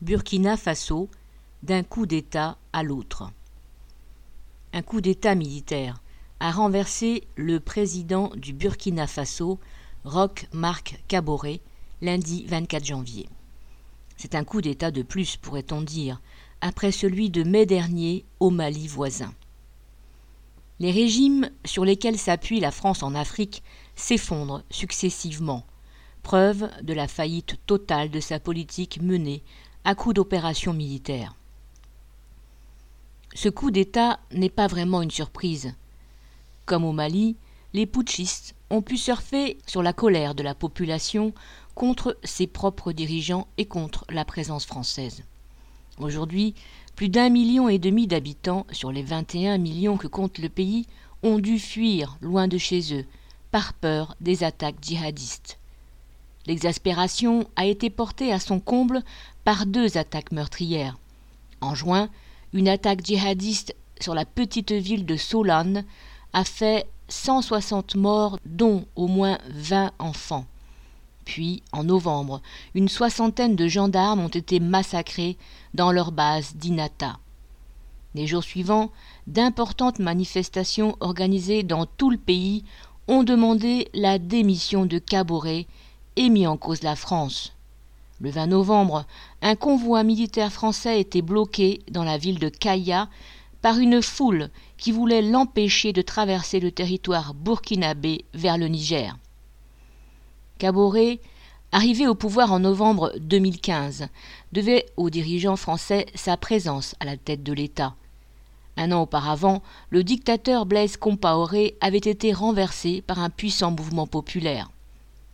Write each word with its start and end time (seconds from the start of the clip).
Burkina 0.00 0.56
Faso, 0.56 1.10
d'un 1.64 1.82
coup 1.82 2.06
d'État 2.06 2.56
à 2.72 2.84
l'autre. 2.84 3.32
Un 4.72 4.80
coup 4.80 5.00
d'État 5.00 5.34
militaire 5.34 6.00
a 6.38 6.52
renversé 6.52 7.24
le 7.34 7.58
président 7.58 8.30
du 8.36 8.52
Burkina 8.52 9.08
Faso, 9.08 9.58
Roch 10.04 10.46
Marc 10.52 11.02
Kaboré, 11.08 11.60
lundi 12.00 12.44
24 12.46 12.84
janvier. 12.84 13.28
C'est 14.16 14.36
un 14.36 14.44
coup 14.44 14.60
d'État 14.60 14.92
de 14.92 15.02
plus, 15.02 15.36
pourrait-on 15.36 15.82
dire, 15.82 16.20
après 16.60 16.92
celui 16.92 17.28
de 17.28 17.42
mai 17.42 17.66
dernier 17.66 18.24
au 18.38 18.50
Mali 18.50 18.86
voisin. 18.86 19.34
Les 20.78 20.92
régimes 20.92 21.50
sur 21.64 21.84
lesquels 21.84 22.18
s'appuie 22.18 22.60
la 22.60 22.70
France 22.70 23.02
en 23.02 23.16
Afrique 23.16 23.64
s'effondrent 23.96 24.62
successivement, 24.70 25.66
preuve 26.22 26.70
de 26.82 26.92
la 26.94 27.08
faillite 27.08 27.56
totale 27.66 28.10
de 28.10 28.20
sa 28.20 28.38
politique 28.38 29.02
menée 29.02 29.42
à 29.88 29.94
coup 29.94 30.12
d'opérations 30.12 30.74
militaires. 30.74 31.34
Ce 33.32 33.48
coup 33.48 33.70
d'État 33.70 34.20
n'est 34.32 34.50
pas 34.50 34.66
vraiment 34.66 35.00
une 35.00 35.10
surprise. 35.10 35.72
Comme 36.66 36.84
au 36.84 36.92
Mali, 36.92 37.36
les 37.72 37.86
putschistes 37.86 38.54
ont 38.68 38.82
pu 38.82 38.98
surfer 38.98 39.56
sur 39.66 39.82
la 39.82 39.94
colère 39.94 40.34
de 40.34 40.42
la 40.42 40.54
population 40.54 41.32
contre 41.74 42.18
ses 42.22 42.46
propres 42.46 42.92
dirigeants 42.92 43.48
et 43.56 43.64
contre 43.64 44.04
la 44.10 44.26
présence 44.26 44.66
française. 44.66 45.24
Aujourd'hui, 45.98 46.54
plus 46.94 47.08
d'un 47.08 47.30
million 47.30 47.70
et 47.70 47.78
demi 47.78 48.06
d'habitants 48.06 48.66
sur 48.70 48.92
les 48.92 49.02
21 49.02 49.56
millions 49.56 49.96
que 49.96 50.06
compte 50.06 50.36
le 50.36 50.50
pays 50.50 50.84
ont 51.22 51.38
dû 51.38 51.58
fuir 51.58 52.18
loin 52.20 52.46
de 52.46 52.58
chez 52.58 52.94
eux 52.94 53.06
par 53.52 53.72
peur 53.72 54.16
des 54.20 54.44
attaques 54.44 54.82
djihadistes. 54.82 55.58
L'exaspération 56.48 57.46
a 57.56 57.66
été 57.66 57.90
portée 57.90 58.32
à 58.32 58.40
son 58.40 58.58
comble 58.58 59.02
par 59.48 59.64
deux 59.64 59.96
attaques 59.96 60.30
meurtrières. 60.30 60.98
En 61.62 61.74
juin, 61.74 62.10
une 62.52 62.68
attaque 62.68 63.02
djihadiste 63.02 63.74
sur 63.98 64.14
la 64.14 64.26
petite 64.26 64.72
ville 64.72 65.06
de 65.06 65.16
Solan 65.16 65.84
a 66.34 66.44
fait 66.44 66.86
160 67.08 67.94
morts, 67.94 68.38
dont 68.44 68.84
au 68.94 69.06
moins 69.06 69.38
20 69.48 69.92
enfants. 70.00 70.44
Puis, 71.24 71.62
en 71.72 71.84
novembre, 71.84 72.42
une 72.74 72.90
soixantaine 72.90 73.56
de 73.56 73.68
gendarmes 73.68 74.20
ont 74.20 74.28
été 74.28 74.60
massacrés 74.60 75.38
dans 75.72 75.92
leur 75.92 76.12
base 76.12 76.54
d'Inata. 76.54 77.16
Les 78.14 78.26
jours 78.26 78.44
suivants, 78.44 78.90
d'importantes 79.26 79.98
manifestations 79.98 80.94
organisées 81.00 81.62
dans 81.62 81.86
tout 81.86 82.10
le 82.10 82.18
pays 82.18 82.64
ont 83.06 83.22
demandé 83.22 83.88
la 83.94 84.18
démission 84.18 84.84
de 84.84 84.98
Caboret 84.98 85.66
et 86.16 86.28
mis 86.28 86.46
en 86.46 86.58
cause 86.58 86.82
la 86.82 86.96
France. 86.96 87.54
Le 88.20 88.30
20 88.30 88.48
novembre, 88.48 89.04
un 89.42 89.54
convoi 89.54 90.02
militaire 90.02 90.52
français 90.52 91.00
était 91.00 91.22
bloqué 91.22 91.82
dans 91.90 92.02
la 92.02 92.18
ville 92.18 92.40
de 92.40 92.48
Kaya 92.48 93.08
par 93.62 93.78
une 93.78 94.02
foule 94.02 94.50
qui 94.76 94.90
voulait 94.90 95.22
l'empêcher 95.22 95.92
de 95.92 96.02
traverser 96.02 96.58
le 96.58 96.72
territoire 96.72 97.32
burkinabé 97.34 98.24
vers 98.34 98.58
le 98.58 98.66
Niger. 98.66 99.16
Caboret, 100.58 101.20
arrivé 101.70 102.08
au 102.08 102.16
pouvoir 102.16 102.52
en 102.52 102.58
novembre 102.58 103.12
2015, 103.20 104.08
devait 104.52 104.86
aux 104.96 105.10
dirigeants 105.10 105.56
français 105.56 106.06
sa 106.16 106.36
présence 106.36 106.96
à 106.98 107.04
la 107.04 107.16
tête 107.16 107.44
de 107.44 107.52
l'État. 107.52 107.94
Un 108.76 108.90
an 108.90 109.02
auparavant, 109.02 109.62
le 109.90 110.02
dictateur 110.02 110.66
Blaise 110.66 110.96
Compaoré 110.96 111.76
avait 111.80 111.98
été 111.98 112.32
renversé 112.32 113.02
par 113.02 113.20
un 113.20 113.30
puissant 113.30 113.70
mouvement 113.70 114.06
populaire. 114.08 114.70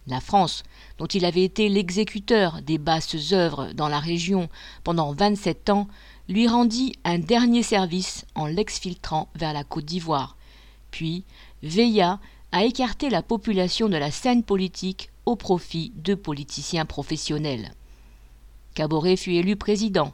La 0.07 0.21
France, 0.21 0.65
dont 0.99 1.07
il 1.07 1.25
avait 1.25 1.45
été 1.45 1.69
l'exécuteur 1.69 2.61
des 2.63 2.79
basses 2.79 3.33
œuvres 3.33 3.73
dans 3.73 3.89
la 3.89 4.01
région 4.01 4.49
pendant 4.83 5.13
27 5.13 5.71
ans, 5.71 5.89
lui 6.29 6.47
rendit 6.47 6.95
un 7.05 7.19
dernier 7.19 7.63
service 7.63 8.27
en 8.35 8.47
l'exfiltrant 8.47 9.29
vers 9.35 9.53
la 9.53 9.65
Côte 9.65 9.87
d'Ivoire, 9.87 10.37
puis 10.91 11.25
veilla 11.63 12.21
à 12.53 12.65
écarter 12.65 13.11
la 13.11 13.23
population 13.23 13.89
de 13.89 13.97
la 13.97 14.11
scène 14.11 14.43
politique 14.43 15.11
au 15.27 15.37
profit 15.37 15.93
de 15.97 16.15
politiciens 16.15 16.85
professionnels. 16.85 17.73
Caboret 18.75 19.17
fut 19.17 19.33
élu 19.33 19.57
président 19.57 20.13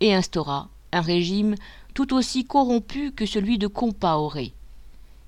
et 0.00 0.14
instaura 0.14 0.68
un 0.92 1.00
régime 1.00 1.54
tout 1.94 2.12
aussi 2.14 2.44
corrompu 2.44 3.12
que 3.12 3.26
celui 3.26 3.58
de 3.58 3.66
Compaoré. 3.66 4.52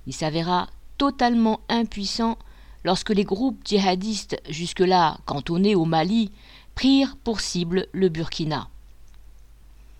Il 0.06 0.12
s'avéra 0.12 0.68
totalement 0.98 1.60
impuissant 1.68 2.38
lorsque 2.86 3.10
les 3.10 3.24
groupes 3.24 3.58
djihadistes 3.64 4.40
jusque-là 4.48 5.18
cantonnés 5.26 5.74
au 5.74 5.84
Mali 5.84 6.30
prirent 6.76 7.16
pour 7.24 7.40
cible 7.40 7.88
le 7.90 8.08
Burkina. 8.08 8.68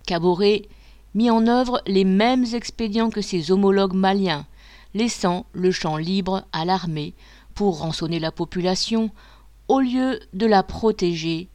Caboret 0.07 0.63
mit 1.13 1.29
en 1.29 1.49
œuvre 1.49 1.83
les 1.89 2.05
mêmes 2.05 2.45
expédients 2.55 3.11
que 3.11 3.21
ses 3.21 3.51
homologues 3.51 3.95
maliens, 3.95 4.47
laissant 4.95 5.47
le 5.53 5.73
champ 5.73 5.97
libre 5.97 6.45
à 6.53 6.65
l'armée 6.65 7.13
pour 7.57 7.81
rançonner 7.81 8.21
la 8.21 8.31
population 8.31 9.11
au 9.67 9.81
lieu 9.81 10.21
de 10.33 10.47
la 10.47 10.63
protéger 10.63 11.49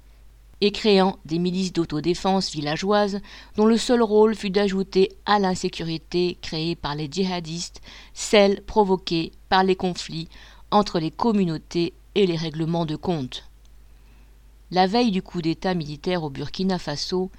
et 0.59 0.73
créant 0.73 1.17
des 1.23 1.39
milices 1.39 1.71
d'autodéfense 1.71 2.51
villageoises 2.51 3.21
dont 3.55 3.65
le 3.65 3.77
seul 3.77 4.01
rôle 4.01 4.35
fut 4.35 4.49
d'ajouter 4.49 5.09
à 5.25 5.39
l'insécurité 5.39 6.37
créée 6.41 6.75
par 6.75 6.93
les 6.93 7.07
djihadistes 7.09 7.79
celle 8.13 8.61
provoquée 8.63 9.31
par 9.47 9.63
les 9.63 9.77
conflits 9.77 10.27
entre 10.71 10.99
les 10.99 11.11
communautés 11.11 11.93
et 12.15 12.25
les 12.25 12.35
règlements 12.37 12.85
de 12.85 12.95
compte. 12.95 13.43
La 14.71 14.87
veille 14.87 15.11
du 15.11 15.21
coup 15.21 15.41
d'État 15.41 15.73
militaire 15.73 16.23
au 16.23 16.29
Burkina 16.29 16.79
Faso, 16.79 17.29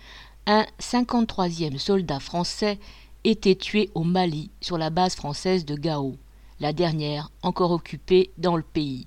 un 0.47 0.67
53e 0.81 1.79
soldat 1.79 2.21
français 2.21 2.79
était 3.25 3.55
tué 3.55 3.91
au 3.95 4.05
Mali 4.05 4.51
sur 4.61 4.77
la 4.77 4.91
base 4.91 5.15
française 5.15 5.65
de 5.65 5.75
Gao, 5.77 6.17
la 6.61 6.73
dernière 6.73 7.31
encore 7.43 7.71
occupée 7.71 8.31
dans 8.39 8.57
le 8.57 8.63
pays. 8.63 9.07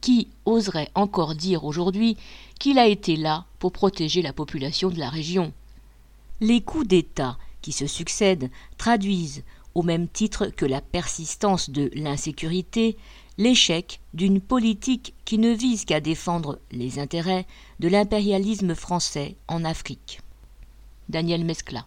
Qui 0.00 0.28
oserait 0.44 0.90
encore 0.94 1.34
dire 1.34 1.64
aujourd'hui 1.64 2.16
qu'il 2.58 2.78
a 2.78 2.86
été 2.86 3.16
là 3.16 3.46
pour 3.58 3.72
protéger 3.72 4.22
la 4.22 4.32
population 4.32 4.90
de 4.90 4.98
la 4.98 5.08
région? 5.08 5.52
Les 6.40 6.60
coups 6.60 6.86
d'État 6.86 7.38
qui 7.62 7.72
se 7.72 7.86
succèdent 7.86 8.50
traduisent, 8.78 9.44
au 9.74 9.82
même 9.82 10.08
titre 10.08 10.46
que 10.46 10.64
la 10.64 10.80
persistance 10.80 11.70
de 11.70 11.90
l'insécurité, 11.94 12.96
l'échec 13.38 14.00
d'une 14.14 14.40
politique 14.40 15.14
qui 15.24 15.38
ne 15.38 15.52
vise 15.52 15.84
qu'à 15.84 16.00
défendre 16.00 16.58
les 16.72 16.98
intérêts 16.98 17.46
de 17.80 17.88
l'impérialisme 17.88 18.74
français 18.74 19.36
en 19.48 19.64
Afrique. 19.64 20.20
Daniel 21.08 21.44
Mescla 21.44 21.86